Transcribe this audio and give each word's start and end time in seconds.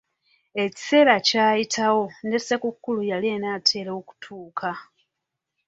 Ekiseera 0.63 1.15
kyayitawo, 1.27 2.03
ne 2.27 2.37
ssekukkulu 2.41 3.01
yali 3.11 3.27
eneetera 3.35 3.91
okutuuka. 3.99 4.69